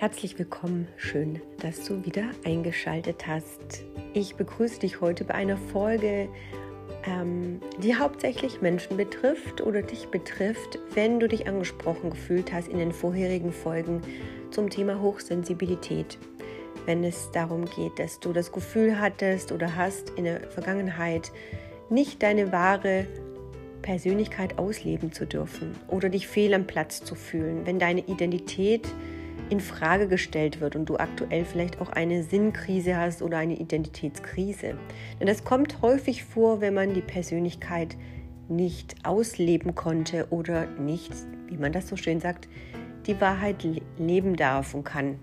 [0.00, 3.82] Herzlich willkommen, schön, dass du wieder eingeschaltet hast.
[4.14, 6.28] Ich begrüße dich heute bei einer Folge,
[7.04, 12.78] ähm, die hauptsächlich Menschen betrifft oder dich betrifft, wenn du dich angesprochen gefühlt hast in
[12.78, 14.02] den vorherigen Folgen
[14.52, 16.16] zum Thema Hochsensibilität.
[16.86, 21.32] Wenn es darum geht, dass du das Gefühl hattest oder hast in der Vergangenheit
[21.90, 23.08] nicht deine wahre
[23.82, 28.86] Persönlichkeit ausleben zu dürfen oder dich fehl am Platz zu fühlen, wenn deine Identität
[29.50, 34.74] in Frage gestellt wird und du aktuell vielleicht auch eine Sinnkrise hast oder eine Identitätskrise.
[35.20, 37.96] Denn das kommt häufig vor, wenn man die Persönlichkeit
[38.48, 41.12] nicht ausleben konnte oder nicht,
[41.46, 42.48] wie man das so schön sagt,
[43.06, 43.66] die Wahrheit
[43.98, 45.18] leben darf und kann.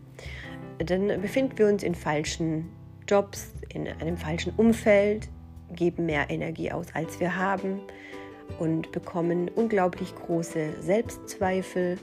[0.80, 2.70] Dann befinden wir uns in falschen
[3.08, 5.30] Jobs, in einem falschen Umfeld,
[5.74, 7.80] geben mehr Energie aus, als wir haben
[8.60, 11.98] und bekommen unglaublich große Selbstzweifel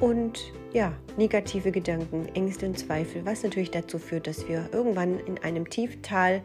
[0.00, 5.38] und ja, negative Gedanken, Ängste und Zweifel, was natürlich dazu führt, dass wir irgendwann in
[5.38, 6.42] einem Tieftal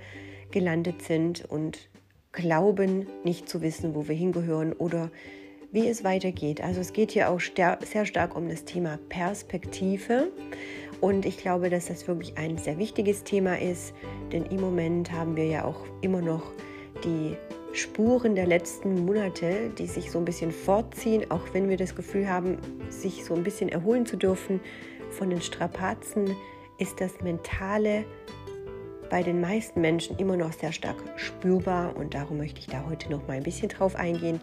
[0.51, 1.89] gelandet sind und
[2.31, 5.11] glauben, nicht zu wissen, wo wir hingehören oder
[5.71, 6.61] wie es weitergeht.
[6.61, 10.31] Also es geht hier auch sehr stark um das Thema Perspektive.
[10.99, 13.93] Und ich glaube, dass das wirklich ein sehr wichtiges Thema ist,
[14.31, 16.51] denn im Moment haben wir ja auch immer noch
[17.03, 17.35] die
[17.73, 22.27] Spuren der letzten Monate, die sich so ein bisschen fortziehen, auch wenn wir das Gefühl
[22.27, 22.57] haben,
[22.89, 24.59] sich so ein bisschen erholen zu dürfen
[25.09, 26.35] von den Strapazen,
[26.79, 28.03] ist das Mentale
[29.09, 33.09] bei den meisten Menschen immer noch sehr stark spürbar und darum möchte ich da heute
[33.09, 34.39] noch mal ein bisschen drauf eingehen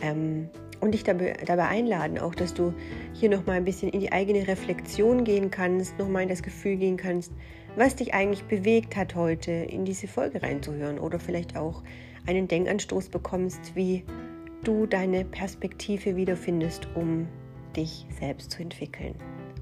[0.00, 0.48] ähm,
[0.80, 2.72] und dich dabei, dabei, einladen, auch dass du
[3.12, 6.42] hier noch mal ein bisschen in die eigene Reflexion gehen kannst, noch mal in das
[6.42, 7.32] Gefühl gehen kannst,
[7.76, 11.82] was dich eigentlich bewegt hat heute in diese Folge reinzuhören oder vielleicht auch
[12.26, 14.04] einen Denkanstoß bekommst, wie
[14.62, 17.28] du deine Perspektive wiederfindest, um
[17.76, 19.14] dich selbst zu entwickeln.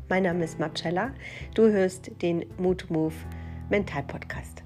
[0.09, 1.13] Mein Name ist Marcella,
[1.55, 3.15] du hörst den Mood Move
[3.71, 4.62] Mental Podcast.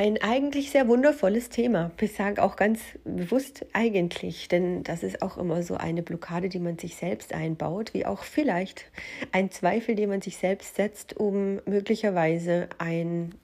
[0.00, 1.90] Ein eigentlich sehr wundervolles Thema.
[2.00, 6.58] Ich sage auch ganz bewusst eigentlich, denn das ist auch immer so eine Blockade, die
[6.58, 8.86] man sich selbst einbaut, wie auch vielleicht
[9.32, 13.34] ein Zweifel, den man sich selbst setzt, um möglicherweise ein,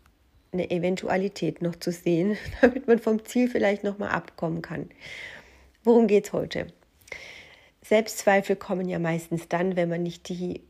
[0.50, 4.88] eine Eventualität noch zu sehen, damit man vom Ziel vielleicht nochmal abkommen kann.
[5.84, 6.68] Worum geht es heute?
[7.82, 10.62] Selbstzweifel kommen ja meistens dann, wenn man nicht die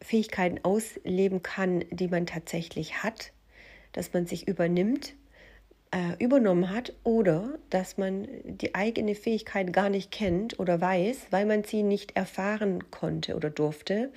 [0.00, 3.32] Fähigkeiten ausleben kann, die man tatsächlich hat,
[3.90, 5.16] dass man sich übernimmt
[5.94, 11.46] äh, übernommen hat oder dass man die eigene Fähigkeit gar nicht kennt oder weiß, weil
[11.46, 14.10] man sie nicht erfahren konnte oder durfte.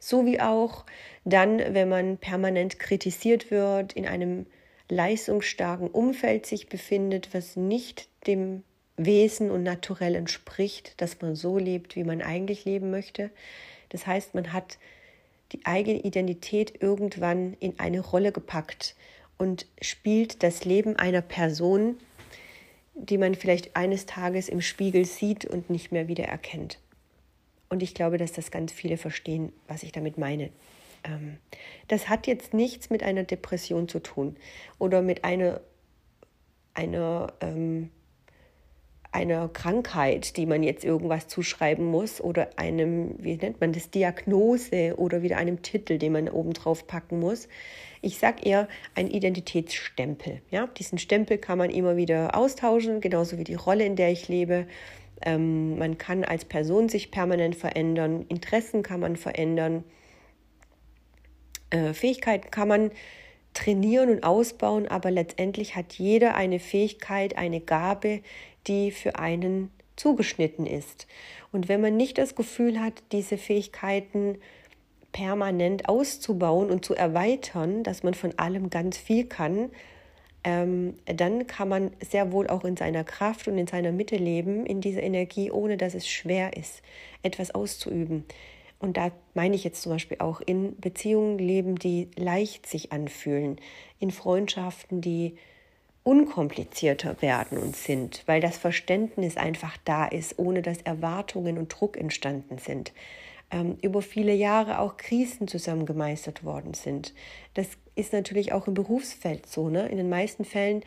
[0.00, 0.84] So wie auch
[1.24, 4.46] dann, wenn man permanent kritisiert wird, in einem
[4.88, 8.64] leistungsstarken Umfeld sich befindet, was nicht dem
[8.96, 13.30] Wesen und naturell entspricht, dass man so lebt, wie man eigentlich leben möchte.
[13.90, 14.76] Das heißt, man hat
[15.52, 18.96] die eigene Identität irgendwann in eine Rolle gepackt
[19.42, 21.96] und spielt das Leben einer Person,
[22.94, 26.78] die man vielleicht eines Tages im Spiegel sieht und nicht mehr wieder erkennt.
[27.68, 30.50] Und ich glaube, dass das ganz viele verstehen, was ich damit meine.
[31.02, 31.38] Ähm,
[31.88, 34.36] das hat jetzt nichts mit einer Depression zu tun
[34.78, 35.60] oder mit einer,
[36.74, 37.90] einer ähm,
[39.12, 44.94] einer Krankheit, die man jetzt irgendwas zuschreiben muss oder einem, wie nennt man das, Diagnose
[44.96, 47.46] oder wieder einem Titel, den man oben drauf packen muss.
[48.00, 50.40] Ich sage eher ein Identitätsstempel.
[50.50, 50.66] Ja?
[50.66, 54.66] Diesen Stempel kann man immer wieder austauschen, genauso wie die Rolle, in der ich lebe.
[55.20, 59.84] Ähm, man kann als Person sich permanent verändern, Interessen kann man verändern,
[61.70, 62.90] äh, Fähigkeiten kann man
[63.54, 68.22] trainieren und ausbauen, aber letztendlich hat jeder eine Fähigkeit, eine Gabe,
[68.66, 71.06] die für einen zugeschnitten ist.
[71.52, 74.38] Und wenn man nicht das Gefühl hat, diese Fähigkeiten
[75.12, 79.70] permanent auszubauen und zu erweitern, dass man von allem ganz viel kann,
[80.44, 84.66] ähm, dann kann man sehr wohl auch in seiner Kraft und in seiner Mitte leben,
[84.66, 86.82] in dieser Energie, ohne dass es schwer ist,
[87.22, 88.24] etwas auszuüben.
[88.80, 93.60] Und da meine ich jetzt zum Beispiel auch in Beziehungen leben, die leicht sich anfühlen,
[94.00, 95.36] in Freundschaften, die
[96.04, 101.96] unkomplizierter werden und sind, weil das Verständnis einfach da ist, ohne dass Erwartungen und Druck
[101.96, 102.92] entstanden sind.
[103.50, 107.14] Ähm, über viele Jahre auch Krisen zusammen gemeistert worden sind.
[107.54, 109.68] Das ist natürlich auch im Berufsfeld so.
[109.68, 109.88] Ne?
[109.88, 110.82] In den meisten Fällen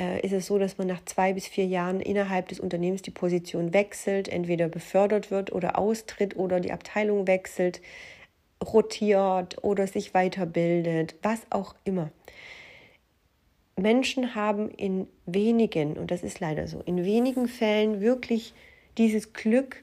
[0.00, 3.10] äh, ist es so, dass man nach zwei bis vier Jahren innerhalb des Unternehmens die
[3.10, 7.82] Position wechselt, entweder befördert wird oder austritt oder die Abteilung wechselt,
[8.64, 12.10] rotiert oder sich weiterbildet, was auch immer.
[13.76, 18.54] Menschen haben in wenigen, und das ist leider so, in wenigen Fällen wirklich
[18.98, 19.82] dieses Glück,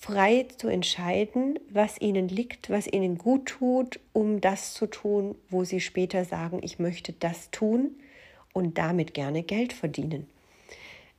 [0.00, 5.64] frei zu entscheiden, was ihnen liegt, was ihnen gut tut, um das zu tun, wo
[5.64, 7.90] sie später sagen, ich möchte das tun
[8.52, 10.28] und damit gerne Geld verdienen.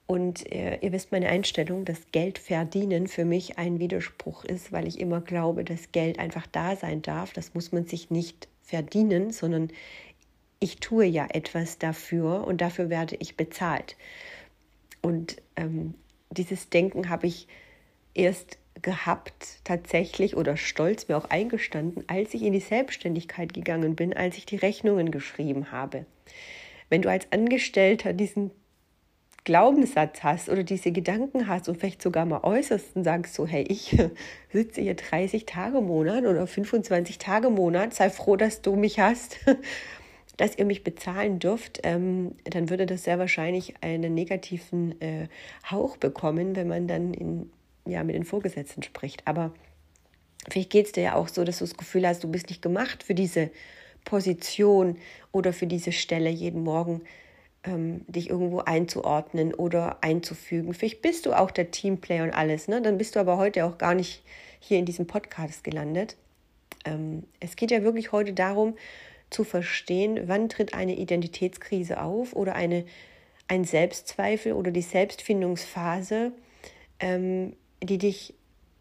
[0.08, 4.88] Und äh, ihr wisst meine Einstellung, dass Geld verdienen für mich ein Widerspruch ist, weil
[4.88, 7.34] ich immer glaube, dass Geld einfach da sein darf.
[7.34, 9.70] Das muss man sich nicht verdienen, sondern
[10.60, 13.96] ich tue ja etwas dafür und dafür werde ich bezahlt.
[15.02, 15.94] Und ähm,
[16.32, 17.48] dieses Denken habe ich
[18.14, 24.14] erst gehabt tatsächlich oder stolz mir auch eingestanden, als ich in die Selbstständigkeit gegangen bin,
[24.14, 26.06] als ich die Rechnungen geschrieben habe.
[26.90, 28.52] Wenn du als Angestellter diesen
[29.46, 33.64] Glaubenssatz hast oder diese Gedanken hast und vielleicht sogar mal äußerst und sagst so, hey,
[33.68, 33.98] ich
[34.54, 38.76] sitze hier 30 Tage im Monat oder 25 Tage im Monat, sei froh, dass du
[38.76, 39.38] mich hast,
[40.40, 45.28] dass ihr mich bezahlen dürft, ähm, dann würde das sehr wahrscheinlich einen negativen äh,
[45.70, 47.52] Hauch bekommen, wenn man dann in,
[47.86, 49.28] ja, mit den Vorgesetzten spricht.
[49.28, 49.54] Aber
[50.50, 52.62] vielleicht geht es dir ja auch so, dass du das Gefühl hast, du bist nicht
[52.62, 53.52] gemacht für diese
[54.06, 54.96] Position
[55.34, 57.02] oder für diese Stelle jeden Morgen
[57.66, 60.74] ähm, dich irgendwo einzuordnen oder einzufügen.
[60.74, 62.82] Vielleicht bist du auch der Teamplayer und alles, ne?
[62.82, 64.24] Dann bist du aber heute auch gar nicht
[64.62, 66.16] hier in diesem Podcast gelandet.
[66.86, 68.76] Ähm, es geht ja wirklich heute darum,
[69.30, 72.86] zu verstehen, wann tritt eine Identitätskrise auf oder eine,
[73.48, 76.32] ein Selbstzweifel oder die Selbstfindungsphase,
[77.00, 78.34] ähm, die dich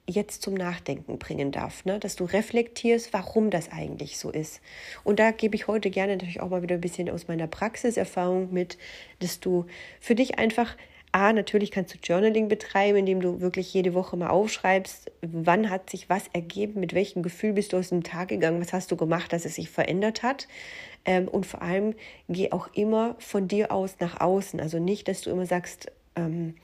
[0.08, 1.98] jetzt zum Nachdenken bringen darf, ne?
[1.98, 4.60] dass du reflektierst, warum das eigentlich so ist.
[5.04, 8.52] Und da gebe ich heute gerne natürlich auch mal wieder ein bisschen aus meiner Praxiserfahrung
[8.52, 8.78] mit,
[9.18, 9.66] dass du
[10.00, 10.76] für dich einfach
[11.18, 15.90] A, natürlich kannst du Journaling betreiben, indem du wirklich jede Woche mal aufschreibst, wann hat
[15.90, 18.96] sich was ergeben, mit welchem Gefühl bist du aus dem Tag gegangen, was hast du
[18.96, 20.46] gemacht, dass es sich verändert hat.
[21.04, 21.94] Ähm, und vor allem
[22.28, 24.60] geh auch immer von dir aus nach außen.
[24.60, 26.54] Also nicht, dass du immer sagst, ähm,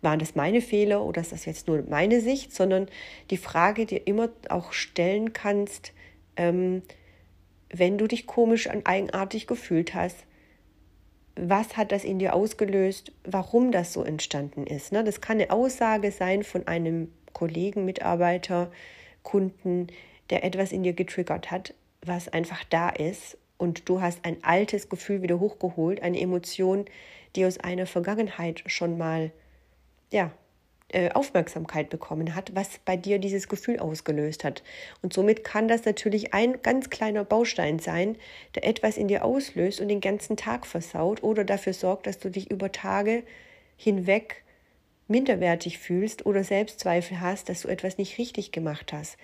[0.00, 2.88] waren das meine Fehler oder ist das jetzt nur meine Sicht, sondern
[3.28, 5.92] die Frage dir immer auch stellen kannst,
[6.36, 6.80] ähm,
[7.68, 10.24] wenn du dich komisch und eigenartig gefühlt hast,
[11.36, 14.92] was hat das in dir ausgelöst, warum das so entstanden ist.
[14.92, 15.04] Ne?
[15.04, 18.70] Das kann eine Aussage sein von einem Kollegen, Mitarbeiter,
[19.22, 19.88] Kunden,
[20.30, 21.74] der etwas in dir getriggert hat,
[22.04, 26.86] was einfach da ist und du hast ein altes Gefühl wieder hochgeholt, eine Emotion,
[27.36, 29.30] die aus einer Vergangenheit schon mal
[30.10, 30.32] ja,
[30.92, 34.62] äh, Aufmerksamkeit bekommen hat, was bei dir dieses Gefühl ausgelöst hat.
[35.02, 38.16] Und somit kann das natürlich ein ganz kleiner Baustein sein,
[38.54, 42.30] der etwas in dir auslöst und den ganzen Tag versaut oder dafür sorgt, dass du
[42.30, 43.22] dich über Tage
[43.76, 44.42] hinweg
[45.08, 49.16] minderwertig fühlst oder Selbstzweifel hast, dass du etwas nicht richtig gemacht hast.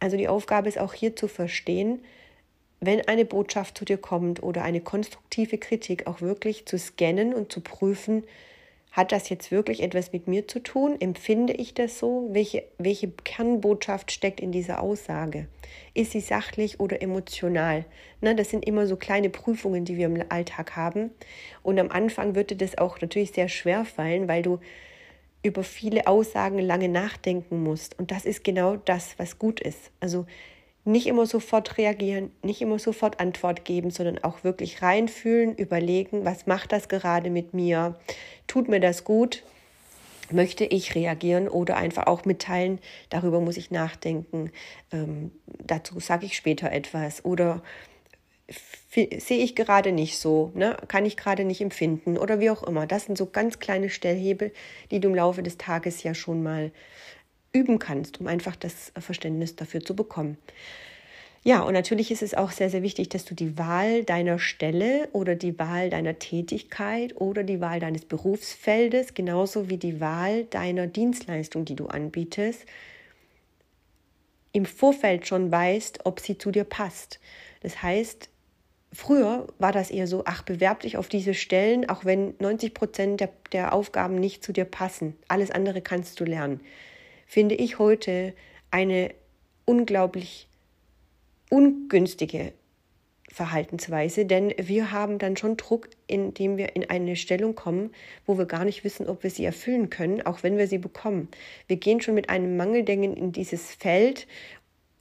[0.00, 2.04] Also die Aufgabe ist auch hier zu verstehen,
[2.80, 7.50] wenn eine Botschaft zu dir kommt oder eine konstruktive Kritik auch wirklich zu scannen und
[7.50, 8.24] zu prüfen,
[8.94, 11.00] hat das jetzt wirklich etwas mit mir zu tun?
[11.00, 12.28] Empfinde ich das so?
[12.30, 15.48] Welche, welche Kernbotschaft steckt in dieser Aussage?
[15.94, 17.86] Ist sie sachlich oder emotional?
[18.20, 21.10] Na, das sind immer so kleine Prüfungen, die wir im Alltag haben.
[21.64, 24.60] Und am Anfang wird dir das auch natürlich sehr schwer fallen, weil du
[25.42, 27.98] über viele Aussagen lange nachdenken musst.
[27.98, 29.90] Und das ist genau das, was gut ist.
[29.98, 30.24] Also
[30.84, 36.46] nicht immer sofort reagieren, nicht immer sofort Antwort geben, sondern auch wirklich reinfühlen, überlegen, was
[36.46, 37.96] macht das gerade mit mir?
[38.46, 39.42] Tut mir das gut?
[40.30, 42.78] Möchte ich reagieren oder einfach auch mitteilen,
[43.10, 44.50] darüber muss ich nachdenken,
[44.90, 47.62] ähm, dazu sage ich später etwas oder
[48.94, 50.76] sehe ich gerade nicht so, ne?
[50.88, 52.86] kann ich gerade nicht empfinden oder wie auch immer.
[52.86, 54.52] Das sind so ganz kleine Stellhebel,
[54.90, 56.70] die du im Laufe des Tages ja schon mal
[57.54, 60.36] üben kannst, um einfach das Verständnis dafür zu bekommen.
[61.46, 65.08] Ja, und natürlich ist es auch sehr, sehr wichtig, dass du die Wahl deiner Stelle
[65.12, 70.86] oder die Wahl deiner Tätigkeit oder die Wahl deines Berufsfeldes, genauso wie die Wahl deiner
[70.86, 72.64] Dienstleistung, die du anbietest,
[74.52, 77.20] im Vorfeld schon weißt, ob sie zu dir passt.
[77.60, 78.30] Das heißt,
[78.92, 83.20] früher war das eher so, ach, bewerb dich auf diese Stellen, auch wenn 90 Prozent
[83.20, 85.14] der, der Aufgaben nicht zu dir passen.
[85.28, 86.60] Alles andere kannst du lernen
[87.26, 88.34] finde ich heute
[88.70, 89.14] eine
[89.64, 90.48] unglaublich
[91.50, 92.52] ungünstige
[93.30, 97.90] Verhaltensweise, denn wir haben dann schon Druck, indem wir in eine Stellung kommen,
[98.26, 101.28] wo wir gar nicht wissen, ob wir sie erfüllen können, auch wenn wir sie bekommen.
[101.66, 104.28] Wir gehen schon mit einem Mangeldenken in dieses Feld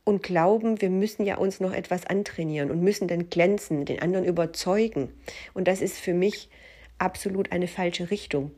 [0.03, 4.25] und glauben, wir müssen ja uns noch etwas antrainieren und müssen dann glänzen, den anderen
[4.25, 5.09] überzeugen.
[5.53, 6.49] Und das ist für mich
[6.97, 8.51] absolut eine falsche Richtung.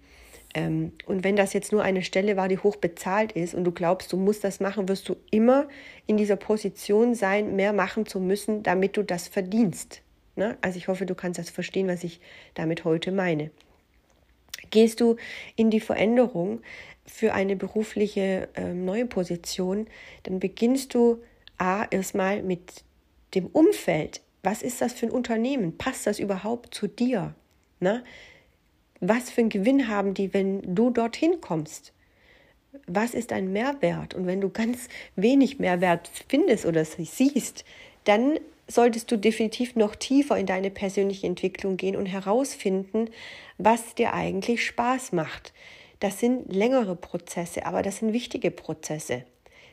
[0.56, 3.72] Ähm, und wenn das jetzt nur eine Stelle war, die hoch bezahlt ist und du
[3.72, 5.68] glaubst, du musst das machen, wirst du immer
[6.08, 10.02] in dieser Position sein, mehr machen zu müssen, damit du das verdienst.
[10.36, 10.58] Ne?
[10.62, 12.22] Also ich hoffe, du kannst das verstehen, was ich
[12.54, 13.52] damit heute meine.
[14.72, 15.18] Gehst du
[15.58, 16.62] in die Veränderung
[17.06, 19.88] für eine berufliche äh, neue Position,
[20.24, 21.22] dann beginnst du
[21.58, 22.84] A erstmal mit
[23.36, 24.22] dem Umfeld.
[24.42, 25.78] Was ist das für ein Unternehmen?
[25.78, 27.36] Passt das überhaupt zu dir?
[27.80, 28.04] Na?
[29.00, 31.94] Was für einen Gewinn haben die, wenn du dorthin kommst?
[32.88, 34.14] Was ist ein Mehrwert?
[34.14, 37.66] Und wenn du ganz wenig Mehrwert findest oder siehst,
[38.04, 43.10] dann solltest du definitiv noch tiefer in deine persönliche Entwicklung gehen und herausfinden,
[43.58, 45.54] was dir eigentlich Spaß macht.
[46.00, 49.24] Das sind längere Prozesse, aber das sind wichtige Prozesse.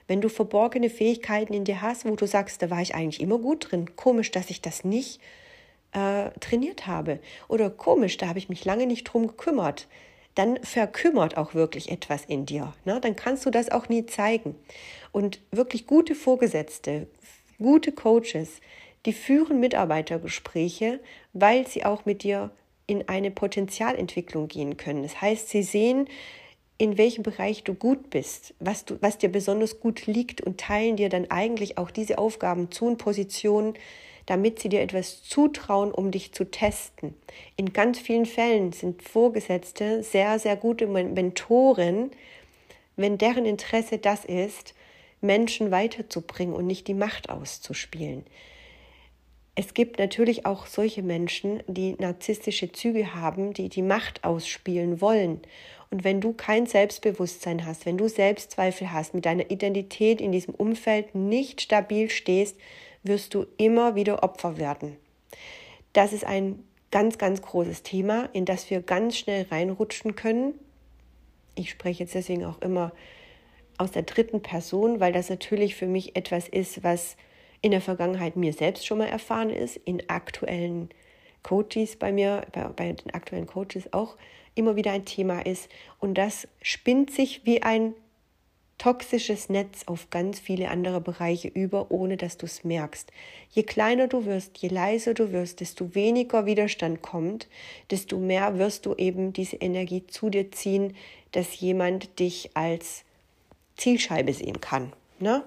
[0.07, 3.39] Wenn du verborgene Fähigkeiten in dir hast, wo du sagst, da war ich eigentlich immer
[3.39, 5.21] gut drin, komisch, dass ich das nicht
[5.93, 7.21] äh, trainiert habe.
[7.49, 9.89] Oder komisch, da habe ich mich lange nicht drum gekümmert.
[10.35, 12.73] Dann verkümmert auch wirklich etwas in dir.
[12.85, 13.01] Ne?
[13.01, 14.55] Dann kannst du das auch nie zeigen.
[15.13, 17.07] Und wirklich gute Vorgesetzte,
[17.59, 18.61] gute Coaches,
[19.05, 21.01] die führen Mitarbeitergespräche,
[21.33, 22.51] weil sie auch mit dir
[22.87, 25.03] in eine Potenzialentwicklung gehen können.
[25.03, 26.09] Das heißt, sie sehen,
[26.79, 30.97] in welchem Bereich du gut bist, was, du, was dir besonders gut liegt und teilen
[30.97, 33.75] dir dann eigentlich auch diese Aufgaben zu und Positionen,
[34.27, 37.15] damit sie dir etwas zutrauen, um dich zu testen.
[37.57, 42.11] In ganz vielen Fällen sind Vorgesetzte sehr, sehr gute Mentoren,
[42.97, 44.75] wenn deren Interesse das ist,
[45.21, 48.25] Menschen weiterzubringen und nicht die Macht auszuspielen.
[49.55, 55.43] Es gibt natürlich auch solche Menschen, die narzisstische Züge haben, die die Macht ausspielen wollen.
[55.91, 60.55] Und wenn du kein Selbstbewusstsein hast, wenn du Selbstzweifel hast, mit deiner Identität in diesem
[60.55, 62.57] Umfeld nicht stabil stehst,
[63.03, 64.97] wirst du immer wieder Opfer werden.
[65.93, 70.55] Das ist ein ganz, ganz großes Thema, in das wir ganz schnell reinrutschen können.
[71.55, 72.93] Ich spreche jetzt deswegen auch immer
[73.79, 77.17] aus der dritten Person, weil das natürlich für mich etwas ist, was
[77.61, 80.91] in der Vergangenheit mir selbst schon mal erfahren ist, in aktuellen
[81.43, 84.17] Coaches bei mir, bei, bei den aktuellen Coaches auch
[84.55, 85.71] immer wieder ein Thema ist.
[85.99, 87.95] Und das spinnt sich wie ein
[88.83, 93.13] toxisches Netz auf ganz viele andere Bereiche über, ohne dass du es merkst.
[93.53, 97.47] Je kleiner du wirst, je leiser du wirst, desto weniger Widerstand kommt,
[97.93, 100.97] desto mehr wirst du eben diese Energie zu dir ziehen,
[101.31, 103.05] dass jemand dich als
[103.77, 104.93] Zielscheibe sehen kann.
[105.21, 105.45] Ne?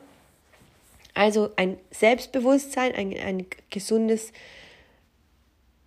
[1.13, 4.31] Also ein Selbstbewusstsein, ein, ein gesundes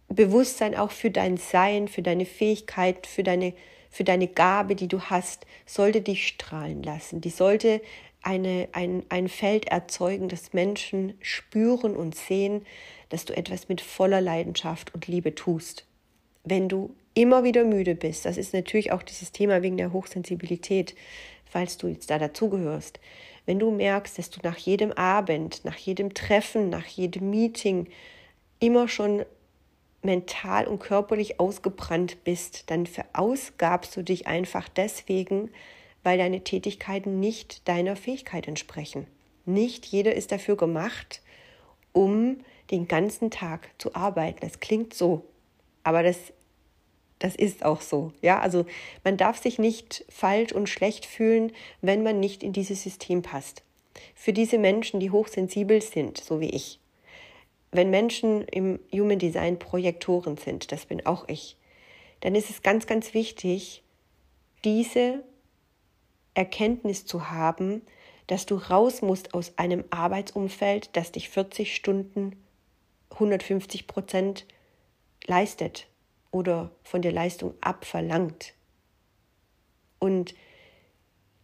[0.08, 3.54] Bewusstsein auch für dein Sein, für deine Fähigkeit, für deine,
[3.90, 7.20] für deine Gabe, die du hast, sollte dich strahlen lassen.
[7.20, 7.80] Die sollte
[8.22, 12.64] eine, ein, ein Feld erzeugen, das Menschen spüren und sehen,
[13.08, 15.86] dass du etwas mit voller Leidenschaft und Liebe tust.
[16.44, 20.94] Wenn du immer wieder müde bist, das ist natürlich auch dieses Thema wegen der Hochsensibilität,
[21.44, 23.00] falls du jetzt da dazugehörst,
[23.46, 27.88] wenn du merkst, dass du nach jedem Abend, nach jedem Treffen, nach jedem Meeting
[28.60, 29.24] immer schon
[30.02, 35.50] mental und körperlich ausgebrannt bist, dann verausgabst du dich einfach deswegen,
[36.02, 39.06] weil deine Tätigkeiten nicht deiner Fähigkeit entsprechen.
[39.44, 41.22] Nicht jeder ist dafür gemacht,
[41.92, 42.38] um
[42.70, 44.38] den ganzen Tag zu arbeiten.
[44.40, 45.24] Das klingt so,
[45.82, 46.16] aber das
[47.18, 48.12] das ist auch so.
[48.22, 48.64] Ja, also
[49.04, 53.62] man darf sich nicht falsch und schlecht fühlen, wenn man nicht in dieses System passt.
[54.14, 56.78] Für diese Menschen, die hochsensibel sind, so wie ich.
[57.70, 61.56] Wenn Menschen im Human Design Projektoren sind, das bin auch ich,
[62.20, 63.82] dann ist es ganz, ganz wichtig,
[64.64, 65.22] diese
[66.34, 67.82] Erkenntnis zu haben,
[68.26, 72.36] dass du raus musst aus einem Arbeitsumfeld, das dich 40 Stunden
[73.10, 74.46] 150 Prozent
[75.26, 75.88] leistet
[76.30, 78.54] oder von der Leistung abverlangt.
[79.98, 80.34] Und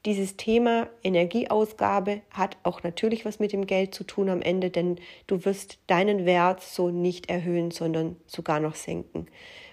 [0.04, 4.96] dieses Thema Energieausgabe hat auch natürlich was mit dem Geld zu tun am Ende, denn
[5.26, 9.26] du wirst deinen Wert so nicht erhöhen, sondern sogar noch senken,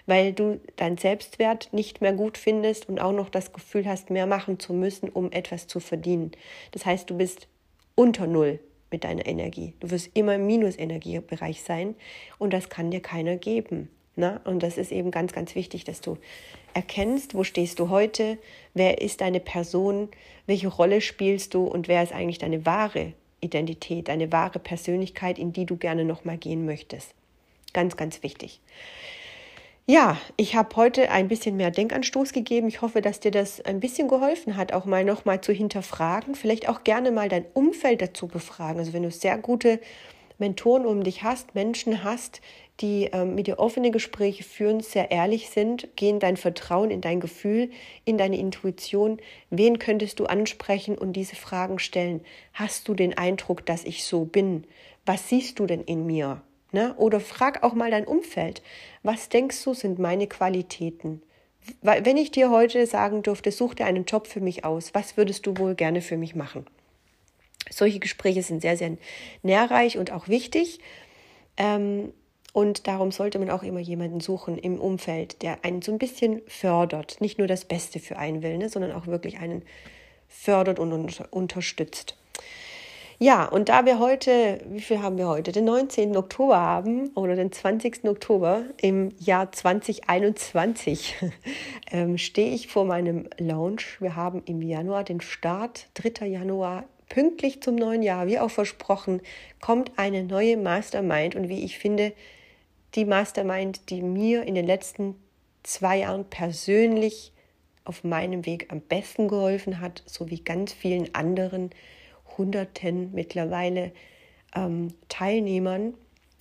[0.06, 4.26] weil du deinen Selbstwert nicht mehr gut findest und auch noch das Gefühl hast, mehr
[4.26, 6.32] machen zu müssen, um etwas zu verdienen.
[6.70, 7.46] Das heißt, du bist
[7.94, 8.58] unter Null
[8.90, 9.74] mit deiner Energie.
[9.80, 11.94] Du wirst immer im Minusenergiebereich sein
[12.38, 13.90] und das kann dir keiner geben.
[14.14, 14.40] Na?
[14.44, 16.18] Und das ist eben ganz, ganz wichtig, dass du
[16.74, 18.38] erkennst, wo stehst du heute,
[18.74, 20.08] wer ist deine Person,
[20.46, 25.52] welche Rolle spielst du und wer ist eigentlich deine wahre Identität, deine wahre Persönlichkeit, in
[25.52, 27.14] die du gerne nochmal gehen möchtest.
[27.72, 28.60] Ganz, ganz wichtig.
[29.86, 32.68] Ja, ich habe heute ein bisschen mehr Denkanstoß gegeben.
[32.68, 36.36] Ich hoffe, dass dir das ein bisschen geholfen hat, auch mal nochmal zu hinterfragen.
[36.36, 38.78] Vielleicht auch gerne mal dein Umfeld dazu befragen.
[38.78, 39.80] Also wenn du sehr gute
[40.38, 42.40] Mentoren um dich hast, Menschen hast,
[42.80, 47.20] die ähm, mit dir offene Gespräche führen, sehr ehrlich sind, gehen dein Vertrauen in dein
[47.20, 47.70] Gefühl,
[48.04, 49.20] in deine Intuition.
[49.50, 52.22] Wen könntest du ansprechen und diese Fragen stellen?
[52.52, 54.64] Hast du den Eindruck, dass ich so bin?
[55.06, 56.42] Was siehst du denn in mir?
[56.72, 56.94] Ne?
[56.96, 58.62] Oder frag auch mal dein Umfeld.
[59.02, 61.22] Was denkst du, sind meine Qualitäten?
[61.82, 65.46] Wenn ich dir heute sagen dürfte, such dir einen Job für mich aus, was würdest
[65.46, 66.66] du wohl gerne für mich machen?
[67.70, 68.96] Solche Gespräche sind sehr, sehr
[69.42, 70.80] nährreich und auch wichtig.
[71.56, 72.12] Ähm,
[72.52, 76.42] und darum sollte man auch immer jemanden suchen im Umfeld, der einen so ein bisschen
[76.46, 77.20] fördert.
[77.20, 79.62] Nicht nur das Beste für einen will, ne, sondern auch wirklich einen
[80.28, 80.92] fördert und
[81.30, 82.16] unterstützt.
[83.18, 85.52] Ja, und da wir heute, wie viel haben wir heute?
[85.52, 86.16] Den 19.
[86.16, 88.04] Oktober haben oder den 20.
[88.04, 91.14] Oktober im Jahr 2021
[91.92, 93.82] ähm, stehe ich vor meinem Lounge.
[94.00, 96.26] Wir haben im Januar den Start, 3.
[96.26, 99.20] Januar, pünktlich zum neuen Jahr, wie auch versprochen,
[99.60, 102.12] kommt eine neue Mastermind und wie ich finde,
[102.94, 105.16] die Mastermind, die mir in den letzten
[105.62, 107.32] zwei Jahren persönlich
[107.84, 111.70] auf meinem Weg am besten geholfen hat, sowie ganz vielen anderen
[112.36, 113.92] Hunderten mittlerweile
[114.54, 115.94] ähm, Teilnehmern.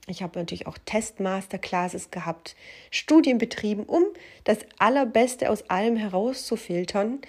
[0.07, 2.55] Ich habe natürlich auch Testmasterclasses gehabt,
[2.89, 4.03] Studien betrieben, um
[4.43, 7.19] das Allerbeste aus allem herauszufiltern.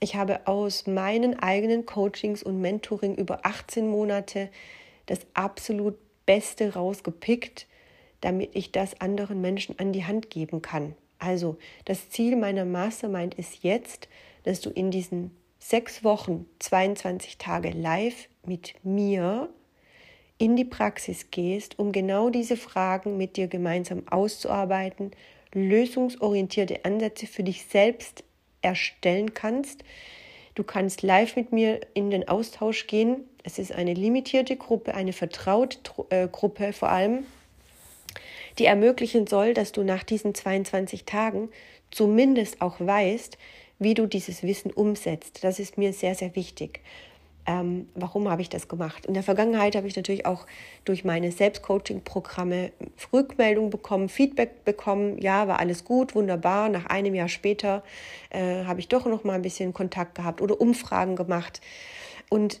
[0.00, 4.48] Ich habe aus meinen eigenen Coachings und Mentoring über 18 Monate
[5.06, 7.66] das absolut Beste rausgepickt,
[8.20, 10.94] damit ich das anderen Menschen an die Hand geben kann.
[11.18, 14.08] Also das Ziel meiner Mastermind ist jetzt,
[14.44, 19.48] dass du in diesen sechs Wochen, 22 Tage live mit mir
[20.38, 25.10] in die Praxis gehst, um genau diese Fragen mit dir gemeinsam auszuarbeiten,
[25.52, 28.22] lösungsorientierte Ansätze für dich selbst
[28.62, 29.82] erstellen kannst.
[30.54, 33.28] Du kannst live mit mir in den Austausch gehen.
[33.42, 35.78] Es ist eine limitierte Gruppe, eine vertraute
[36.10, 37.24] äh, Gruppe vor allem,
[38.58, 41.48] die ermöglichen soll, dass du nach diesen 22 Tagen
[41.90, 43.38] zumindest auch weißt,
[43.78, 45.44] wie du dieses Wissen umsetzt.
[45.44, 46.80] Das ist mir sehr, sehr wichtig.
[47.46, 49.06] Ähm, warum habe ich das gemacht?
[49.06, 50.46] In der Vergangenheit habe ich natürlich auch
[50.84, 52.72] durch meine Selbstcoaching-Programme
[53.10, 55.18] Rückmeldung bekommen, Feedback bekommen.
[55.18, 56.68] Ja, war alles gut, wunderbar.
[56.68, 57.82] Nach einem Jahr später
[58.28, 61.62] äh, habe ich doch noch mal ein bisschen Kontakt gehabt oder Umfragen gemacht.
[62.28, 62.60] Und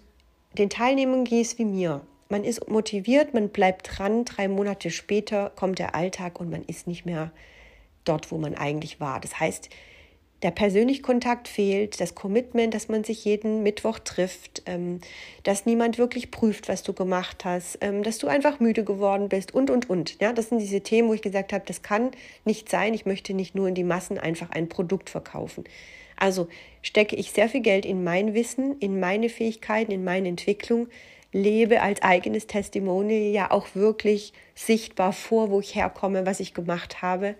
[0.56, 2.00] den Teilnehmern ging es wie mir.
[2.28, 4.24] Man ist motiviert, man bleibt dran.
[4.24, 7.32] Drei Monate später kommt der Alltag und man ist nicht mehr
[8.04, 9.20] dort, wo man eigentlich war.
[9.20, 9.70] Das heißt,
[10.42, 15.00] der persönliche Kontakt fehlt, das Commitment, dass man sich jeden Mittwoch trifft, ähm,
[15.42, 19.52] dass niemand wirklich prüft, was du gemacht hast, ähm, dass du einfach müde geworden bist
[19.52, 20.20] und, und, und.
[20.20, 22.12] Ja, das sind diese Themen, wo ich gesagt habe, das kann
[22.44, 22.94] nicht sein.
[22.94, 25.64] Ich möchte nicht nur in die Massen einfach ein Produkt verkaufen.
[26.16, 26.48] Also
[26.82, 30.88] stecke ich sehr viel Geld in mein Wissen, in meine Fähigkeiten, in meine Entwicklung,
[31.32, 37.02] lebe als eigenes Testimonial ja auch wirklich sichtbar vor, wo ich herkomme, was ich gemacht
[37.02, 37.34] habe.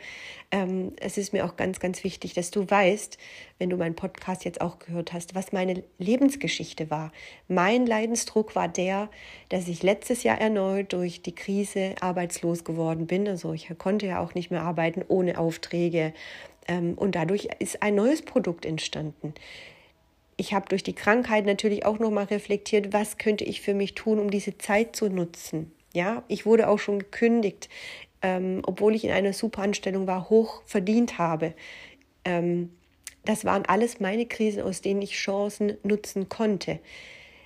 [0.50, 3.18] Ähm, es ist mir auch ganz, ganz wichtig, dass du weißt,
[3.58, 7.12] wenn du meinen Podcast jetzt auch gehört hast, was meine Lebensgeschichte war.
[7.48, 9.08] Mein Leidensdruck war der,
[9.48, 13.26] dass ich letztes Jahr erneut durch die Krise arbeitslos geworden bin.
[13.26, 16.12] Also ich konnte ja auch nicht mehr arbeiten ohne Aufträge.
[16.68, 19.32] Ähm, und dadurch ist ein neues Produkt entstanden
[20.38, 23.94] ich habe durch die Krankheit natürlich auch noch mal reflektiert, was könnte ich für mich
[23.94, 25.72] tun, um diese Zeit zu nutzen.
[25.92, 27.68] Ja, ich wurde auch schon gekündigt,
[28.22, 31.54] ähm, obwohl ich in einer Superanstellung war, hoch verdient habe.
[32.24, 32.70] Ähm,
[33.24, 36.78] das waren alles meine Krisen, aus denen ich Chancen nutzen konnte.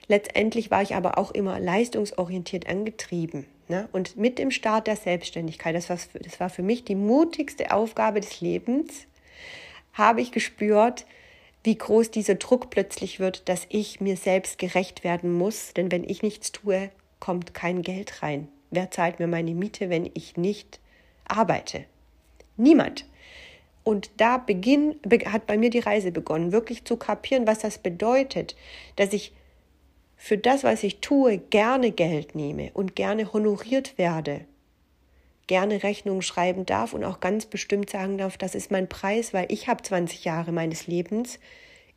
[0.06, 3.46] Letztendlich war ich aber auch immer leistungsorientiert angetrieben.
[3.68, 3.88] Ne?
[3.92, 8.20] Und mit dem Start der Selbstständigkeit, das war, das war für mich die mutigste Aufgabe
[8.20, 9.06] des Lebens,
[9.94, 11.06] habe ich gespürt,
[11.64, 15.74] wie groß dieser Druck plötzlich wird, dass ich mir selbst gerecht werden muss.
[15.74, 18.48] Denn wenn ich nichts tue, kommt kein Geld rein.
[18.70, 20.80] Wer zahlt mir meine Miete, wenn ich nicht
[21.24, 21.84] arbeite?
[22.56, 23.06] Niemand.
[23.84, 24.96] Und da beginn,
[25.26, 28.56] hat bei mir die Reise begonnen, wirklich zu kapieren, was das bedeutet,
[28.96, 29.32] dass ich
[30.16, 34.44] für das, was ich tue, gerne Geld nehme und gerne honoriert werde,
[35.46, 39.46] gerne Rechnungen schreiben darf und auch ganz bestimmt sagen darf, das ist mein Preis, weil
[39.50, 41.38] ich habe 20 Jahre meines Lebens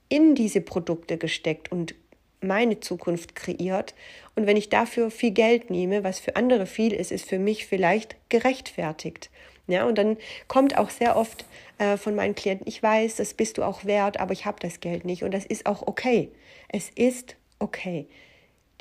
[0.10, 1.96] in diese Produkte gesteckt und
[2.42, 3.96] meine Zukunft kreiert.
[4.36, 7.66] Und wenn ich dafür viel Geld nehme, was für andere viel ist, ist für mich
[7.66, 9.30] vielleicht gerechtfertigt.
[9.68, 11.46] Ja, und dann kommt auch sehr oft
[11.80, 14.80] äh, von meinen Klienten, ich weiß, das bist du auch wert, aber ich habe das
[14.80, 15.24] Geld nicht.
[15.24, 16.32] Und das ist auch okay.
[16.70, 18.08] Es ist okay.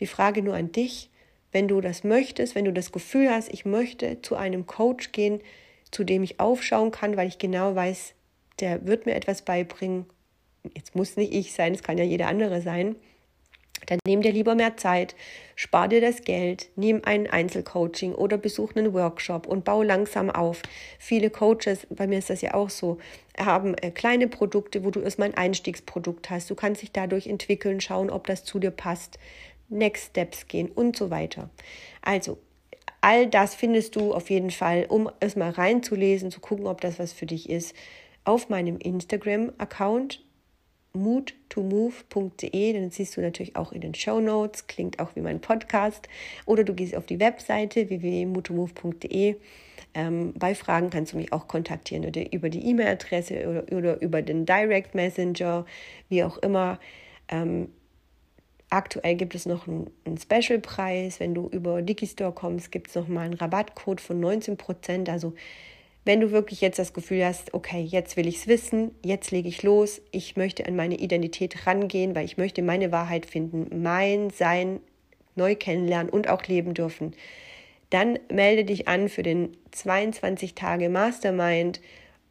[0.01, 1.09] Die Frage nur an dich,
[1.55, 5.41] wenn du das möchtest, wenn du das Gefühl hast, ich möchte zu einem Coach gehen,
[5.93, 8.15] zu dem ich aufschauen kann, weil ich genau weiß,
[8.59, 10.07] der wird mir etwas beibringen.
[10.75, 12.97] Jetzt muss nicht ich sein, es kann ja jeder andere sein.
[13.87, 15.15] Dann nimm dir lieber mehr Zeit,
[15.57, 20.63] spar dir das Geld, nimm ein Einzelcoaching oder besuch einen Workshop und bau langsam auf.
[20.99, 22.99] Viele Coaches, bei mir ist das ja auch so,
[23.39, 26.51] haben äh, kleine Produkte, wo du erstmal ein Einstiegsprodukt hast.
[26.51, 29.19] Du kannst dich dadurch entwickeln, schauen, ob das zu dir passt.
[29.75, 31.51] Next Steps gehen und so weiter.
[32.03, 32.39] Also
[33.01, 36.99] all das findest du auf jeden Fall, um es mal reinzulesen, zu gucken, ob das
[36.99, 37.75] was für dich ist,
[38.25, 40.25] auf meinem Instagram-Account
[40.95, 46.09] mood2move.de, dann siehst du natürlich auch in den Show Notes, klingt auch wie mein Podcast,
[46.47, 49.37] oder du gehst auf die Webseite www.mood2move.de.
[49.97, 54.23] Ähm, bei Fragen kannst du mich auch kontaktieren oder über die E-Mail-Adresse oder, oder, über
[54.23, 55.67] den Direct Messenger,
[56.09, 56.79] wie auch immer.
[57.29, 57.69] Ähm,
[58.71, 61.21] aktuell gibt es noch einen, Special-Preis.
[61.21, 65.09] Wenn du über Digistore kommst, gibt es noch mal einen Rabattcode von 19 Prozent.
[65.09, 65.35] Also
[66.05, 69.49] wenn du wirklich jetzt das Gefühl hast, okay, jetzt will ich es wissen, jetzt lege
[69.49, 74.31] ich los, ich möchte an meine Identität rangehen, weil ich möchte meine Wahrheit finden, mein
[74.31, 74.81] Sein
[75.35, 77.15] neu kennenlernen und auch leben dürfen,
[77.91, 81.81] dann melde dich an für den 22 Tage Mastermind.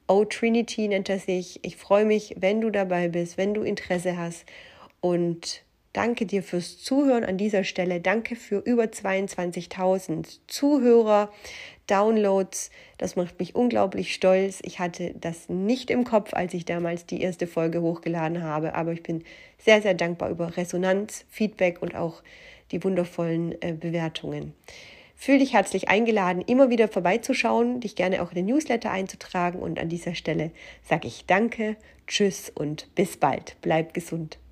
[0.08, 1.60] Oh Trinity nennt er sich.
[1.64, 4.46] Ich freue mich, wenn du dabei bist, wenn du Interesse hast.
[5.02, 5.64] Und
[5.94, 8.02] danke dir fürs Zuhören an dieser Stelle.
[8.02, 11.32] Danke für über 22.000 Zuhörer.
[11.88, 12.72] Downloads.
[12.98, 14.60] Das macht mich unglaublich stolz.
[14.64, 18.94] Ich hatte das nicht im Kopf, als ich damals die erste Folge hochgeladen habe, aber
[18.94, 19.24] ich bin
[19.58, 22.24] sehr, sehr dankbar über Resonanz, Feedback und auch
[22.72, 24.54] die wundervollen äh, Bewertungen.
[25.16, 29.80] Fühl dich herzlich eingeladen, immer wieder vorbeizuschauen, dich gerne auch in den Newsletter einzutragen und
[29.80, 30.52] an dieser Stelle
[30.84, 31.78] sage ich Danke,
[32.08, 33.56] Tschüss und bis bald.
[33.62, 34.43] Bleib gesund.